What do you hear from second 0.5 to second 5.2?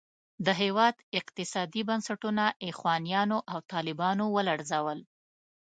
هېواد اقتصادي بنسټونه اخوانیانو او طالبانو ولړزول.